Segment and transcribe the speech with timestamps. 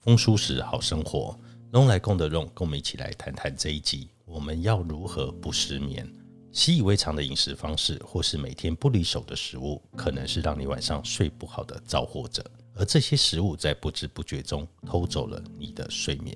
[0.00, 1.36] 风舒适好生活，
[1.72, 6.08] 龙来共的龙，跟我们一起来谈谈这一集，我们要如何不失眠？
[6.52, 12.48] 习以为常的饮食方式，或是每天不离手的食物，可能是让你晚上睡不好的造祸者。
[12.76, 16.34] 而这些食物在不知不觉中偷走了你的睡眠。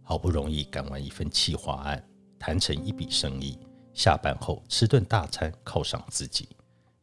[0.00, 2.02] 好不容易赶完一份企划案，
[2.38, 3.58] 谈成一笔生意，
[3.92, 6.48] 下班后吃顿大餐犒赏自己，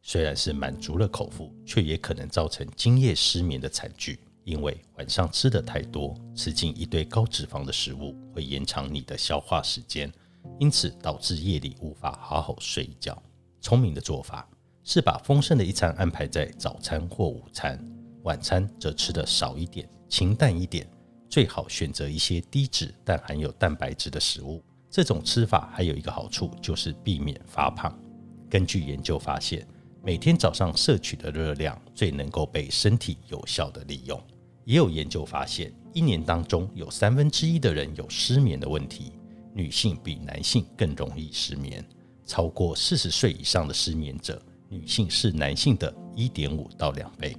[0.00, 4.18] 虽然是满足了口腹，却也可能造成今夜失眠的惨剧。
[4.50, 10.12] 因为晚上吃的太多，吃进一堆高脂肪的食物，会延长你的消化时间。
[10.58, 13.16] 因此导致夜里无法好好睡一觉。
[13.60, 14.48] 聪明的做法
[14.82, 17.78] 是把丰盛的一餐安排在早餐或午餐，
[18.24, 20.84] 晚餐则吃的少一点，清淡一点。
[21.28, 24.60] 最好选择一些低脂但含有蛋白质的食物。
[24.90, 27.96] 这种吃法还有一个好处，就是避免发胖。
[28.48, 29.64] 根据研究发现，
[30.02, 34.20] 每天早上摄取的热量最能够被身体有效的利用。
[34.70, 39.10] 也有研究发现，一年当中有三分之一的人有失眠的问题。
[39.52, 41.84] 女性比男性更容易失眠，
[42.24, 47.36] 超过四十岁以上的失眠者，女性是男性的一点五到两倍。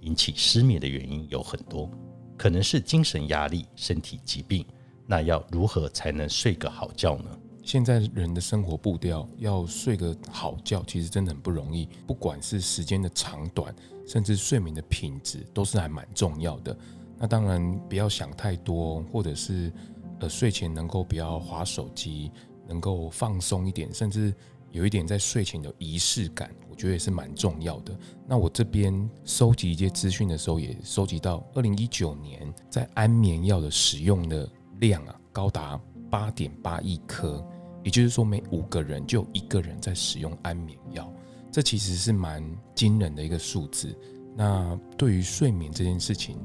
[0.00, 1.88] 引起失眠的原因有很多，
[2.36, 4.66] 可能是精神压力、身体疾病。
[5.06, 7.38] 那要如何才能睡个好觉呢？
[7.64, 11.88] 现在人的生活步调，要睡个好觉，其实真的很不容易。
[12.06, 13.74] 不管是时间的长短，
[14.06, 16.76] 甚至睡眠的品质，都是还蛮重要的。
[17.18, 19.72] 那当然不要想太多，或者是。
[20.20, 22.30] 呃，睡前能够不要划手机，
[22.68, 24.32] 能够放松一点，甚至
[24.70, 27.92] 有一点在睡前的仪式感，我觉得也是蛮重要的。
[28.24, 35.78] 那我这边收集一些资讯的时候，也收集到二零一九年在安眠药的使用的量啊，高达
[36.08, 37.44] 八点八亿颗，
[37.84, 41.12] 也就是说每五个人就有一个人在使用安眠药，
[41.52, 42.42] 这其实是蛮
[42.74, 43.96] 惊人的一个数字。
[44.34, 46.36] 那对于睡眠这件事情，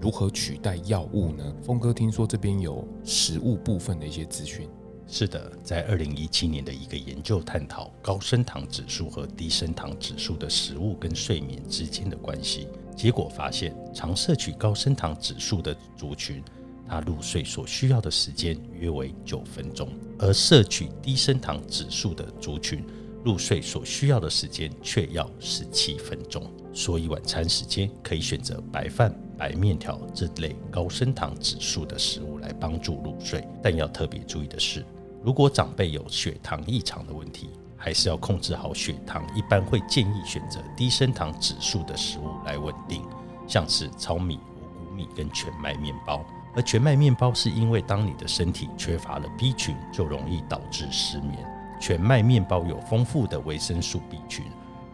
[0.00, 1.54] 如何取代药物呢？
[1.62, 4.68] 峰哥听说这边有食物部分的一些资讯。
[5.10, 16.42] 是的，在二零一七年的一个研究探讨高升糖指数和低升糖指数的食物跟睡眠之间的关系，结果发现，常摄取高升糖指数的族群，
[16.88, 19.88] 他入睡所需要的时间约为九分钟，
[20.18, 22.82] 而摄取低升糖指数的族群，
[23.24, 26.50] 入睡所需要的时间却要十七分钟。
[26.72, 29.14] 所以晚餐时间可以选择白饭。
[29.36, 34.84] 白面条这类高升糖指数的食物来帮助入睡，但要特别注意的是，
[35.22, 39.24] 如果长辈有血糖异常的问题，还是要控制好血糖。
[39.36, 43.00] 一般会建议选择低升糖指数的食物来稳定，
[43.46, 46.26] 像是糙米、五谷米跟全麦面包。
[46.58, 51.38] 而全麦面包是因为当你的身体缺乏了 B 群，就容易导致失眠。
[51.78, 54.44] 全麦面包有丰富的维生素 B 群，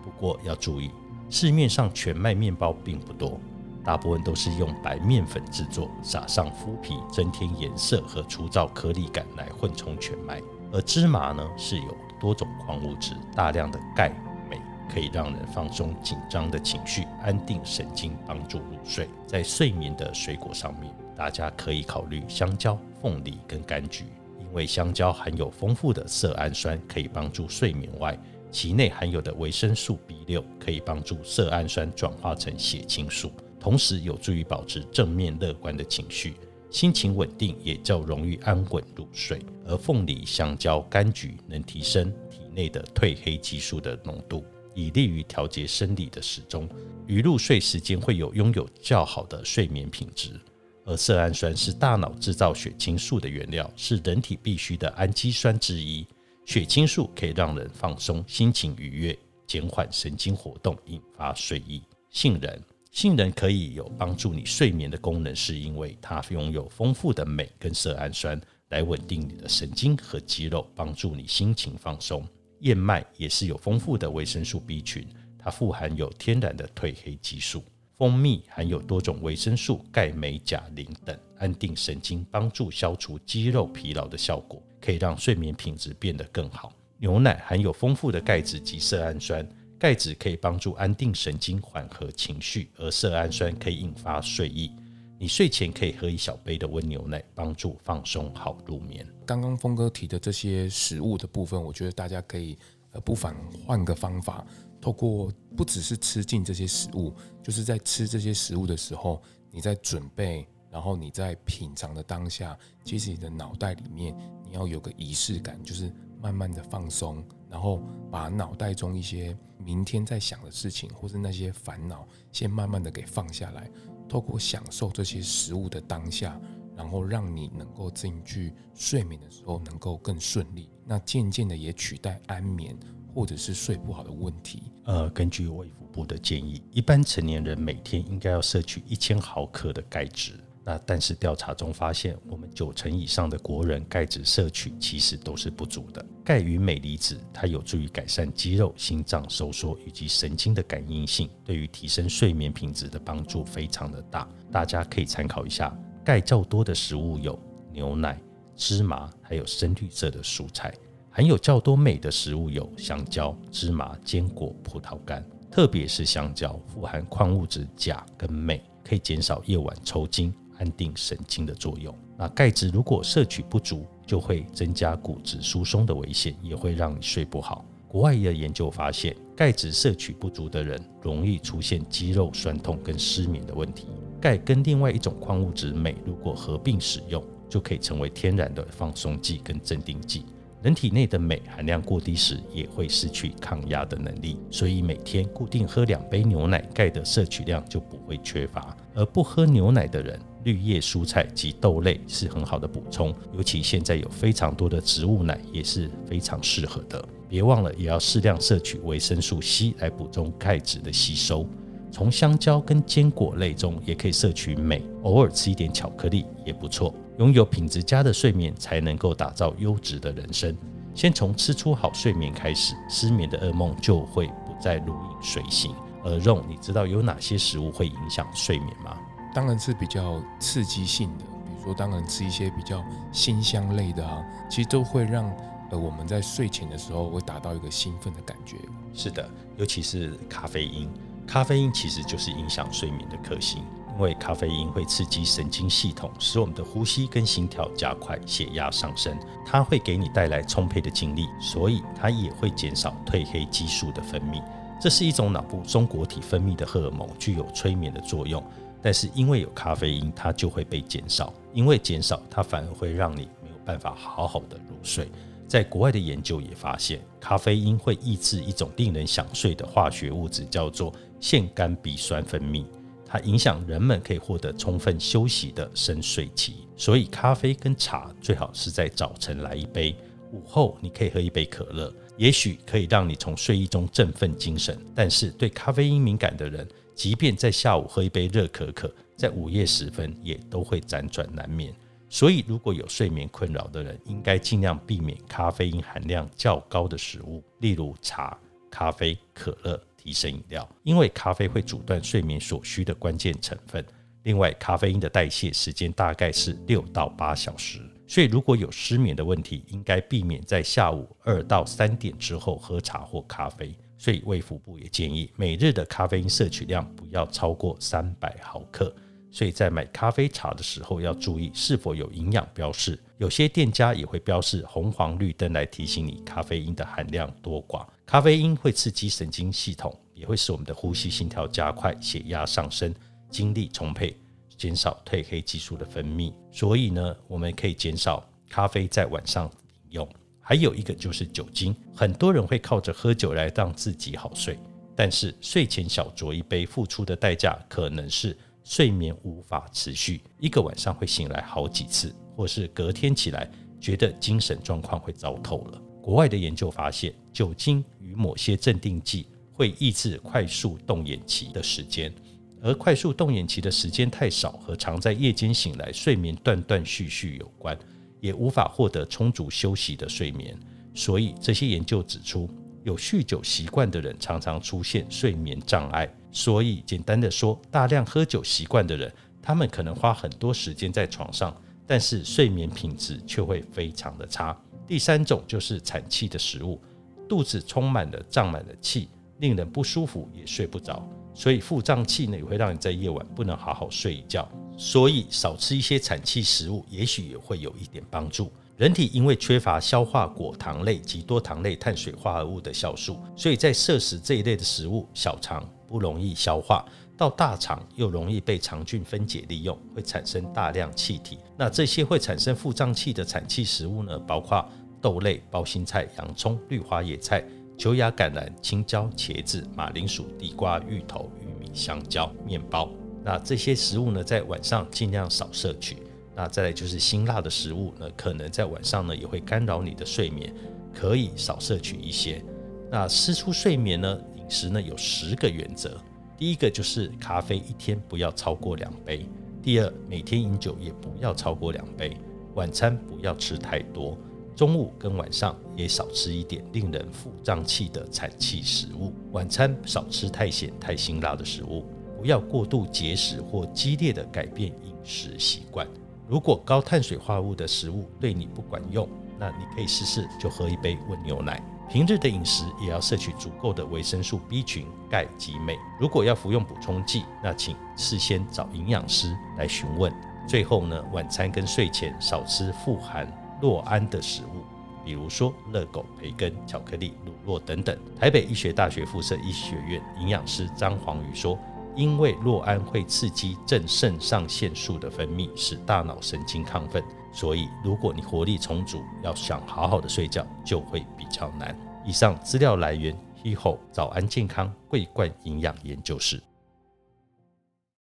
[0.03, 0.91] 不过要注意，
[1.30, 3.41] 市面上全麦面包并不多。
[3.82, 10.42] 大部分都是用白面粉制作，撒上麸皮，增添颜色和粗糙颗粒感来混充全麦。
[10.70, 14.12] 而芝麻呢，是有多种矿物质、大量的钙、
[14.50, 14.60] 镁，
[14.92, 19.08] 可以让人放松紧张的情绪，安定神经，帮助入睡。
[19.26, 24.04] 在睡眠的水果上面，大家可以考虑香蕉、凤梨跟柑橘，
[24.41, 28.19] 因为香蕉含有丰富的色氨酸，可以帮助睡眠外，
[28.50, 33.30] 其内含有的维生素 B 六可以帮助色氨酸转化成血清素。
[33.60, 36.34] 同时有助于保持正面乐观的情绪，
[36.70, 39.41] 心情稳定，也较容易安稳入睡。
[39.66, 46.69] 而凤梨、香蕉、柑橘能提升体内的褪黑激素的浓度，以利于调节生理的时钟，
[47.06, 50.39] 于入睡时间会有拥有较好的睡眠品质。
[50.84, 56.07] 而色氨酸是大脑制造血清素的原料，是人体必需的氨基酸之一。
[56.45, 61.83] 血清素可以让人放松、心情愉悦，减缓神经活动，引发睡意。
[62.10, 62.63] 杏仁。
[62.91, 72.25] 杏仁可以有帮助你睡眠的功能，是因为它拥有丰富的镁跟色氨酸来稳定你的神经和肌肉，帮助你心情放松。
[72.60, 75.04] 燕麦也是有丰富的维生素 B 群，
[75.37, 77.65] 它富含有天然的褪黑激素。
[77.96, 86.72] 蜂蜜含有多种维生素钙、镁、钾、磷等，安定神经，帮助消除肌肉疲劳的效果，可以让睡眠品质变得更好。
[86.98, 89.46] 牛奶含有丰富的钙质及色氨酸。
[89.76, 94.70] 钙质可以帮助安定神经、缓和情绪，而色氨酸可以引发睡意。
[95.18, 99.06] 你睡前可以喝一小杯的温牛奶，帮助放松好入眠。
[99.26, 102.56] 刚刚峰哥提的这些食物的部分，我觉得大家可以
[102.94, 103.36] 呃不妨
[103.66, 104.44] 换个方法，
[104.80, 107.12] 透过不只是吃进这些食物，
[107.42, 115.92] 就是在吃这些食物的时候，你在准备，然后你在品尝的当下，其实你的脑袋里面你要有个仪式感，就是
[116.22, 123.70] 慢慢的放松，然后把脑袋中一些明天在想的事情，或是那些烦恼，先慢慢的给放下来。
[124.06, 126.38] 透过享受这些食物的当下，
[126.76, 130.68] 然后让你能够进去睡眠的时候能够更顺利。
[130.84, 132.76] 那渐渐的也取代安眠
[133.15, 134.65] 或者是睡不好的问题。
[134.84, 140.32] 呃，根据卫福部的建议，一般成年人每天应该要摄取一千毫克的钙质。
[140.66, 146.03] 那但是调查中发现，我们九成以上的国人钙质摄取其实都是不足的。
[146.24, 154.27] 钙与镁离子，它有助于改善肌肉、心脏收缩以及神经的感应性，对于提升睡眠品质的帮助非常的大。
[154.50, 157.39] 大家可以参考一下，钙较多的食物有
[157.72, 158.21] 牛奶、
[158.54, 160.71] 芝麻，还有深绿色的蔬菜；
[161.10, 170.33] 含有较多镁的食物有香蕉、芝麻、坚果、葡萄干，特别是香蕉富含矿物质钾跟镁，可以减少夜晚抽筋。
[170.56, 171.92] 安定神经的作用。
[172.16, 177.65] 那钙质如果摄取不足，就会增加骨质疏松的危险，也会让你睡不好。
[177.89, 183.89] 国外的研究发现，钙质摄取不足的人容易出现肌肉酸痛跟失眠的问题。
[184.24, 190.24] 钙跟另外一种矿物质镁如果合并使用，就可以成为天然的放松剂跟镇定剂。
[190.62, 198.74] 人体内的镁含量过低时，也会失去抗压的能力，所以每天固定喝两杯牛奶，钙的摄取量就不会缺乏。
[198.94, 207.06] 而不喝牛奶的人，绿叶蔬菜及豆类是很好的补充，尤其现在有非常多的植物奶也是非常适合的。
[207.28, 211.47] 别忘了也要适量摄取维生素 C 来补充钙质的吸收。
[211.94, 216.92] 从香蕉跟坚果类中也可以摄取镁，偶尔吃一点巧克力也不错。
[217.18, 220.56] 拥有品质佳的睡眠，才能够打造优质的人生。
[220.92, 225.72] 先从吃出好睡眠开始，失眠的噩梦就会不再如影随形。
[226.02, 228.98] 而肉，你知道有哪些食物会影响睡眠吗？
[229.32, 234.20] 当然是比较刺激性的，比如说，当然吃一些比较辛香类的啊，
[234.50, 235.24] 其实都会让
[235.70, 238.56] 呃我们在睡前的时候会达到一个兴奋的感觉。
[238.92, 240.91] 是的，尤其是咖啡因，
[241.26, 243.62] 咖啡因其实就是影响睡眠的克星。
[243.97, 249.16] 因为咖啡因会刺激神经系统，使我们的呼吸跟心跳加快，血压上升。
[249.47, 254.42] 它会给你带来充沛的精力，所以它也会减少褪黑激素的分泌。
[254.80, 258.42] 这是一种脑部松果体分泌的荷尔蒙，具有催眠的作用。
[258.82, 261.32] 但是因为有咖啡因，它就会被减少。
[261.52, 265.09] 因为减少，它反而会让你没有办法好好的入睡。
[265.47, 270.92] 在国外的研究也发现，咖啡因会抑制一种令人想睡的化学物质，叫做
[271.25, 272.66] 腺苷比酸分泌。
[273.06, 279.97] 它影响人们可以获得充分休息的深睡期，所以咖啡跟茶最好是在早晨来一杯，
[280.32, 284.78] 午后你可以喝一杯可乐，也许可以让你从睡意中振奋精神。
[284.94, 291.75] 但是对咖啡因敏感的人，即便在下午喝一杯热可可，在午夜时分也都会辗转难眠。
[292.11, 298.38] 所以如果有睡眠困扰的人，应该尽量避免咖啡因含量较高的食物，例如茶、
[298.70, 299.80] 咖啡、可乐。
[300.04, 303.83] 提神饮料，因为咖啡会阻断睡眠所需的关键成分。
[304.25, 313.75] 另外，咖啡因的代谢时间大概是六到八小时，所以如果有失眠的问题，应该避免在下午二到三点之后喝茶或咖啡。
[313.96, 318.94] 所以，胃腹部也建议每日的咖啡因摄取量不要超过三百毫克。
[319.34, 322.96] 所以在买咖啡茶的时候要注意是否有营养标示。
[323.18, 327.84] 有些店家也会标示红黄绿灯来提醒你咖啡因的含量多寡。
[328.06, 332.94] 咖啡因会刺激神经系统，也会使我们的呼吸、心跳加快、血压上升、
[333.28, 334.16] 精力充沛，
[334.56, 336.32] 减少褪黑激素的分泌。
[336.52, 340.08] 所以呢，我们可以减少咖啡在晚上饮用。
[340.40, 344.56] 还有一个就是酒精，很多人会靠着喝酒来让自己好睡，
[344.94, 352.12] 但是睡前小酌一杯，付出的代价可能是睡眠无法持续，一个晚上会醒来好几次。
[352.37, 353.49] 或是隔天起来
[353.80, 355.80] 觉得精神状况会糟透了。
[356.02, 362.12] 国外的研究发现，酒精与某些镇定剂会抑制快速动眼期的时间，
[362.61, 367.78] 而快速动眼期的时间太少和常在夜间醒来、睡眠断断续续有关，
[368.21, 370.59] 也无法获得充足休息的睡眠。
[370.92, 372.50] 所以这些研究指出，
[372.83, 376.12] 有酗酒习惯的人常常出现睡眠障碍。
[376.34, 379.10] 所以简单的说，大量喝酒习惯的人，
[379.40, 381.56] 他们可能花很多时间在床上。
[381.86, 384.58] 但是睡眠品质却会非常的差。
[384.86, 386.80] 第三种就是产气的食物，
[387.28, 391.06] 肚子充满了胀满了气，令人不舒服，也睡不着。
[391.34, 394.50] 所以腹胀气呢，也会让你在夜晚不能好好睡一觉。
[394.78, 398.50] 所以少吃一些产气食物，也许也会有一点帮助。
[398.78, 406.84] 人体因为缺乏消化果糖类及多糖类碳水化合物的酵素，所以在摄食这一类的食物，小肠不容易消化，
[407.16, 411.38] 到大肠又容易被肠菌分解利用，会产生大量气体。
[411.56, 414.68] 那这些会产生腹胀气的产气食物呢，包括
[415.00, 417.44] 豆类、包心菜、洋葱、绿花野菜、
[417.78, 422.90] 球芽橄榄、青椒、茄子、马铃薯、地瓜、芋头、玉米、香蕉、面包。
[423.22, 425.98] 那这些食物呢，在晚上尽量少摄取。
[426.34, 430.52] 那再来就是辛辣的食物，呢，可能在晚上呢也会干扰你的睡眠，
[430.92, 432.44] 可以少摄取一些。
[432.90, 435.98] 那失出睡眠呢，饮食呢有十个原则。
[436.36, 439.26] 第一个就是咖啡一天不要超过两杯。
[439.62, 442.14] 第二，每天饮酒也不要超过两杯。
[442.54, 444.16] 晚餐不要吃太多，
[444.54, 449.12] 中午跟晚上也少吃一点令人腹胀气的产气食物。
[449.32, 451.86] 晚餐少吃太咸太辛辣的食物，
[452.18, 455.88] 不要过度节食或激烈的改变饮食习惯。
[456.28, 459.08] 如果高碳水化合物的食物对你不管用，
[459.38, 461.62] 那你可以试试就喝一杯温牛奶。
[461.94, 465.78] 平日的饮食也要摄取足够的维生素 B 群、钙及镁。
[466.00, 470.12] 如果要服用补充剂，那请事先找营养师来询问。
[470.44, 473.32] 最后呢，晚餐跟睡前少吃富含
[473.62, 474.64] 酪胺的食物，
[475.04, 477.96] 比如说热狗、培根、巧克力、乳酪等等。
[478.18, 481.56] 台北医学大学附设医学院营养师张黄宇说。
[481.96, 491.72] 因为酪胺会刺激正肾上腺素的分泌，使大脑神经亢奋，所以如果你活力充足，要想好好的睡觉就会比较难。
[492.04, 496.42] 以上资料来源：HeHo 早安健康桂冠营养研究室。